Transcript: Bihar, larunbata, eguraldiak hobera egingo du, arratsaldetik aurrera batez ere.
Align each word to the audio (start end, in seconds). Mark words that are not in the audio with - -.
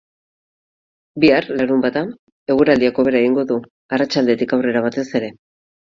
Bihar, 1.23 1.47
larunbata, 1.59 2.03
eguraldiak 2.55 3.03
hobera 3.03 3.21
egingo 3.27 3.45
du, 3.53 3.59
arratsaldetik 3.99 4.57
aurrera 4.59 4.83
batez 4.87 5.07
ere. 5.21 5.35